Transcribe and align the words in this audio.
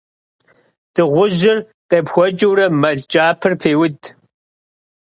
Дыгъужьыр 0.93 1.57
къепхуэкӀыурэ 1.89 2.65
мэл 2.81 2.99
кӀапэр 3.11 3.53
пеуд. 3.61 3.99